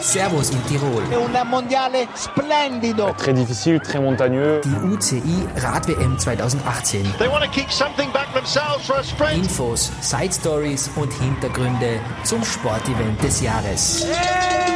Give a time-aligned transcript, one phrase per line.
[0.00, 1.02] Servus in Tirol.
[1.12, 3.12] Un mondiale splendido.
[3.16, 4.60] Très difficile, très montagneux.
[4.64, 7.02] Die UCI Rad-WM 2018.
[7.18, 9.44] They want to kick something back themselves for a sprint.
[9.44, 14.06] Infos, Side Stories und Hintergründe zum Sportevent des Jahres.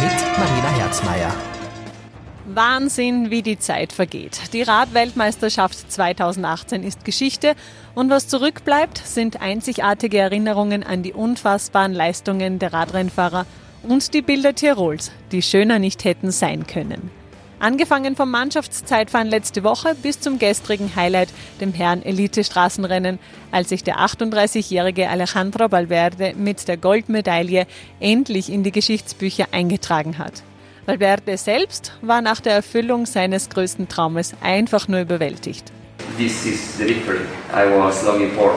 [0.00, 1.32] Mit Marina Herzmeier.
[2.54, 4.52] Wahnsinn, wie die Zeit vergeht.
[4.52, 7.54] Die Radweltmeisterschaft 2018 ist Geschichte
[7.94, 13.46] und was zurückbleibt, sind einzigartige Erinnerungen an die unfassbaren Leistungen der Radrennfahrer
[13.82, 17.10] und die Bilder Tirols, die schöner nicht hätten sein können.
[17.62, 21.28] Angefangen vom Mannschaftszeitfahren letzte Woche bis zum gestrigen Highlight,
[21.60, 23.20] dem Herrn Elite-Straßenrennen,
[23.52, 27.68] als sich der 38-jährige Alejandro Valverde mit der Goldmedaille
[28.00, 30.42] endlich in die Geschichtsbücher eingetragen hat.
[30.86, 35.70] Valverde selbst war nach der Erfüllung seines größten Traumes einfach nur überwältigt.
[36.18, 37.20] This is the victory
[37.54, 38.54] I was longing for.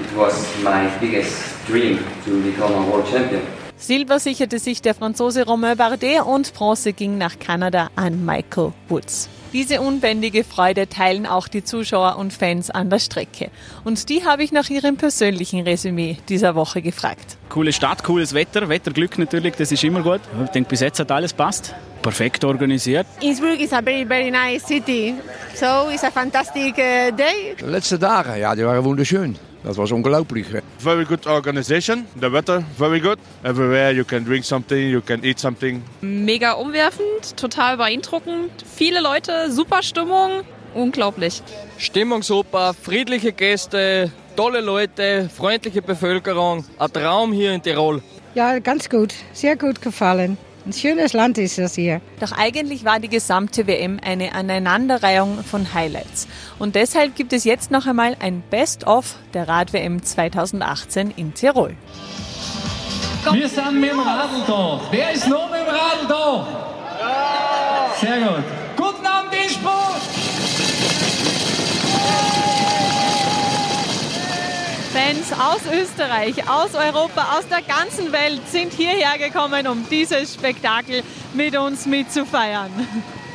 [0.00, 1.32] It was my biggest
[1.68, 3.42] dream to become a world champion.
[3.82, 9.28] Silber sicherte sich der Franzose Romain Bardet und Bronze ging nach Kanada an Michael Woods.
[9.52, 13.50] Diese unbändige Freude teilen auch die Zuschauer und Fans an der Strecke.
[13.82, 17.36] Und die habe ich nach ihrem persönlichen Resümee dieser Woche gefragt.
[17.48, 20.20] Coole Stadt, cooles Wetter, Wetterglück natürlich, das ist immer gut.
[20.44, 21.74] Ich denke, bis jetzt hat alles passt.
[22.02, 23.06] Perfekt organisiert.
[23.20, 25.14] Innsbruck is a very, very nice city.
[25.54, 27.56] So it's a fantastic uh, day.
[27.60, 29.36] De letzten Dagen, ja, die waren wunderschön.
[29.64, 30.46] Das war unglaublich.
[30.78, 32.06] Very good organization.
[32.20, 33.18] The weather very good.
[33.44, 35.82] Everywhere you can drink something, you can eat something.
[36.00, 38.50] Mega umwerfend, total beeindruckend.
[38.76, 40.42] Viele Leute, super Stimmung,
[40.74, 41.42] unglaublich.
[41.78, 46.64] Stimmung super, friedliche Gäste, tolle Leute, freundliche Bevölkerung.
[46.78, 48.02] Ein Traum hier in Tirol.
[48.34, 49.14] Ja, ganz gut.
[49.32, 50.38] Sehr gut gefallen.
[50.64, 52.00] Ein schönes Land ist das hier.
[52.20, 56.28] Doch eigentlich war die gesamte WM eine Aneinanderreihung von Highlights.
[56.60, 61.74] Und deshalb gibt es jetzt noch einmal ein Best-of der Rad-WM 2018 in Tirol.
[63.32, 64.80] Wir sind mit dem Radl da.
[64.90, 66.46] Wer ist noch mit dem Radl da?
[68.00, 68.44] Sehr gut.
[68.76, 70.21] Guten Abend, Innsbruck!
[75.12, 81.02] Fans aus Österreich, aus Europa, aus der ganzen Welt sind hierher gekommen, um dieses Spektakel
[81.34, 82.70] mit uns mitzufeiern.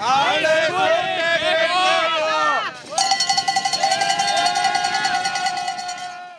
[0.00, 0.50] Alles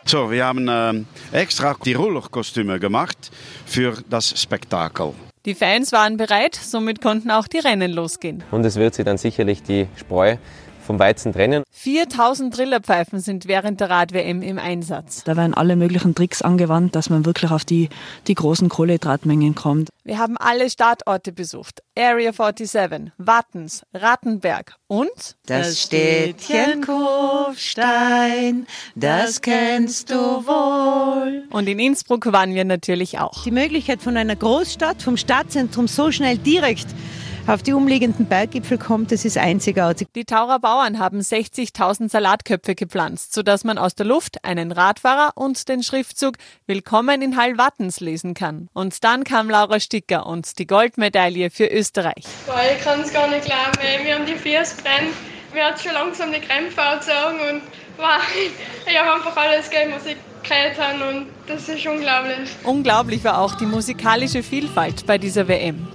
[0.04, 3.30] So, wir haben äh, extra Tiroler Kostüme gemacht
[3.64, 5.14] für das Spektakel.
[5.46, 8.44] Die Fans waren bereit, somit konnten auch die Rennen losgehen.
[8.50, 10.36] Und es wird sie dann sicherlich die Spreu
[10.82, 11.62] vom Weizen trennen.
[11.70, 15.24] 4000 Trillerpfeifen sind während der Rad-WM im Einsatz.
[15.24, 17.88] Da werden alle möglichen Tricks angewandt, dass man wirklich auf die,
[18.26, 19.88] die großen Kohlenhydratmengen kommt.
[20.04, 21.82] Wir haben alle Startorte besucht.
[21.96, 31.44] Area 47, Wattens, Rattenberg und das Städtchen Kufstein, das kennst du wohl.
[31.50, 33.44] Und in Innsbruck waren wir natürlich auch.
[33.44, 36.86] Die Möglichkeit von einer Großstadt, vom Stadtzentrum so schnell direkt
[37.46, 40.08] auf die umliegenden Berggipfel kommt, das ist einzigartig.
[40.14, 45.68] Die Taurer Bauern haben 60.000 Salatköpfe gepflanzt, sodass man aus der Luft einen Radfahrer und
[45.68, 46.36] den Schriftzug
[46.66, 48.68] Willkommen in Hallwattens lesen kann.
[48.72, 52.24] Und dann kam Laura Sticker und die Goldmedaille für Österreich.
[52.46, 54.04] Boah, ich kann es gar nicht glauben, ey.
[54.04, 55.12] wir haben die Füße brennt,
[55.52, 57.62] mir hat schon langsam die Krämpfe angezogen und
[57.96, 58.22] wow,
[58.86, 60.16] ich habe einfach alles gegeben, was ich
[60.48, 62.50] gehört habe und das ist unglaublich.
[62.64, 65.88] Unglaublich war auch die musikalische Vielfalt bei dieser WM.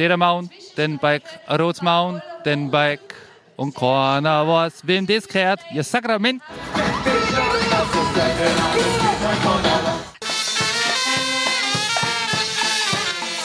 [0.00, 3.14] Steht am Mount, den Bike, a rotes Mount, den Bike
[3.56, 6.42] und keiner was, wem das gehört, ihr Sakrament.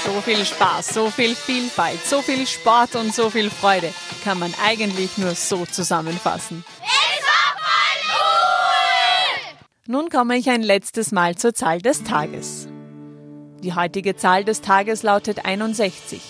[0.05, 3.93] So viel Spaß, so viel Vielfalt, so viel Sport und so viel Freude
[4.23, 6.63] kann man eigentlich nur so zusammenfassen.
[9.87, 12.69] Nun komme ich ein letztes Mal zur Zahl des Tages.
[13.61, 16.21] Die heutige Zahl des Tages lautet 61.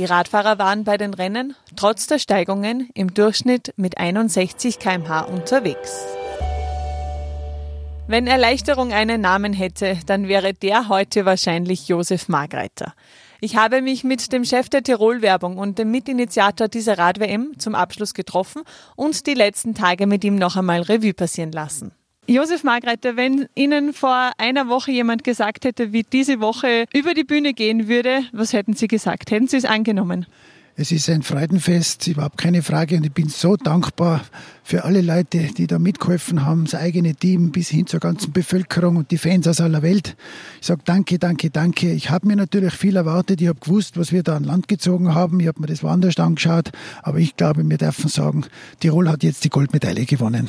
[0.00, 6.06] Die Radfahrer waren bei den Rennen trotz der Steigungen im Durchschnitt mit 61 km/h unterwegs.
[8.06, 12.94] Wenn Erleichterung einen Namen hätte, dann wäre der heute wahrscheinlich Josef Margreiter.
[13.42, 18.14] Ich habe mich mit dem Chef der Tirol-Werbung und dem Mitinitiator dieser Rad-WM zum Abschluss
[18.14, 18.62] getroffen
[18.96, 21.92] und die letzten Tage mit ihm noch einmal Revue passieren lassen.
[22.30, 27.24] Josef Margreiter, wenn Ihnen vor einer Woche jemand gesagt hätte, wie diese Woche über die
[27.24, 29.32] Bühne gehen würde, was hätten Sie gesagt?
[29.32, 30.26] Hätten Sie es angenommen?
[30.76, 32.96] Es ist ein Freudenfest, überhaupt keine Frage.
[32.96, 34.20] Und ich bin so dankbar
[34.62, 38.94] für alle Leute, die da mitgeholfen haben, das eigene Team bis hin zur ganzen Bevölkerung
[38.94, 40.16] und die Fans aus aller Welt.
[40.60, 41.92] Ich sage danke, danke, danke.
[41.92, 43.40] Ich habe mir natürlich viel erwartet.
[43.42, 45.40] Ich habe gewusst, was wir da an Land gezogen haben.
[45.40, 46.70] Ich habe mir das woanders angeschaut.
[47.02, 48.44] Aber ich glaube, wir dürfen sagen,
[48.78, 50.48] Tirol hat jetzt die Goldmedaille gewonnen.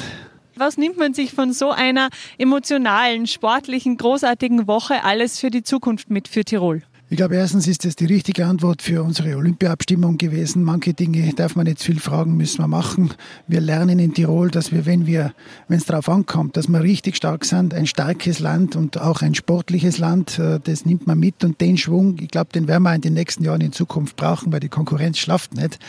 [0.62, 6.12] Was nimmt man sich von so einer emotionalen, sportlichen, großartigen Woche alles für die Zukunft
[6.12, 6.84] mit für Tirol?
[7.12, 10.64] Ich glaube, erstens ist das die richtige Antwort für unsere Olympia-Abstimmung gewesen.
[10.64, 13.14] Manche Dinge darf man nicht viel fragen, müssen wir machen.
[13.48, 15.34] Wir lernen in Tirol, dass wir, wenn wir,
[15.68, 19.36] wenn es darauf ankommt, dass wir richtig stark sind, ein starkes Land und auch ein
[19.36, 22.96] sportliches Land, äh, das nimmt man mit und den Schwung, ich glaube, den werden wir
[22.96, 25.80] in den nächsten Jahren in Zukunft brauchen, weil die Konkurrenz schlaft nicht.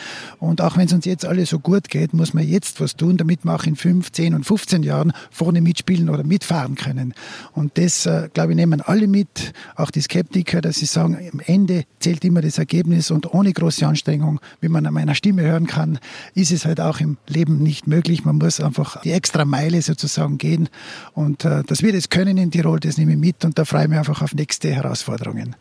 [0.40, 3.16] Und auch wenn es uns jetzt alle so gut geht, muss man jetzt was tun,
[3.16, 7.14] damit wir auch in 5, 10 und 15 Jahren vorne mitspielen oder mitfahren können.
[7.52, 11.30] Und das, äh, glaube ich, nehmen alle mit, auch die Skeptiker, dass sie sagen, sagen,
[11.32, 15.42] am Ende zählt immer das Ergebnis und ohne große Anstrengung, wie man an meiner Stimme
[15.42, 15.98] hören kann,
[16.34, 18.24] ist es halt auch im Leben nicht möglich.
[18.24, 20.68] Man muss einfach die extra Meile sozusagen gehen
[21.14, 23.84] und äh, dass wir das können in Tirol, das nehme ich mit und da freue
[23.84, 25.56] ich mich einfach auf nächste Herausforderungen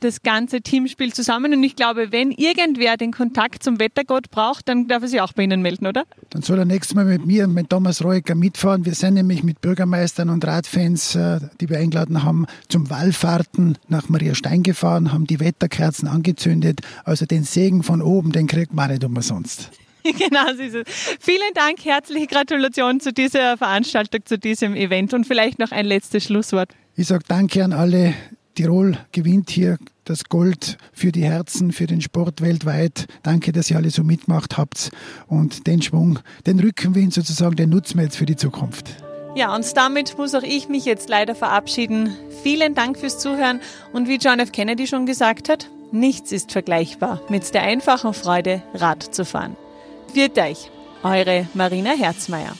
[0.00, 1.52] das ganze Team spielt zusammen.
[1.52, 5.32] Und ich glaube, wenn irgendwer den Kontakt zum Wettergott braucht, dann darf er sich auch
[5.32, 6.04] bei Ihnen melden, oder?
[6.30, 8.84] Dann soll er nächstes Mal mit mir und mit Thomas Reuecker mitfahren.
[8.84, 14.08] Wir sind nämlich mit Bürgermeistern und Radfans, äh, die wir eingeladen haben, zum Wallfahrten nach
[14.08, 16.80] Maria Stein gefahren, haben die Wetterkerzen angezündet.
[17.04, 19.70] Also den Segen von oben, den kriegt man nicht umsonst.
[20.18, 21.16] genau so ist es.
[21.20, 26.24] Vielen Dank, herzliche Gratulation zu dieser Veranstaltung, zu diesem Event und vielleicht noch ein letztes
[26.24, 26.70] Schlusswort.
[26.94, 28.14] Ich sage Danke an alle,
[28.54, 33.06] Tirol gewinnt hier das Gold für die Herzen, für den Sport weltweit.
[33.22, 34.90] Danke, dass ihr alle so mitgemacht habt.
[35.26, 38.96] Und den Schwung, den Rückenwind sozusagen, den nutzen wir jetzt für die Zukunft.
[39.34, 42.16] Ja, und damit muss auch ich mich jetzt leider verabschieden.
[42.42, 43.60] Vielen Dank fürs Zuhören.
[43.92, 44.52] Und wie John F.
[44.52, 49.56] Kennedy schon gesagt hat, nichts ist vergleichbar mit der einfachen Freude, Rad zu fahren.
[50.12, 50.70] Viert euch,
[51.02, 52.54] eure Marina Herzmeier.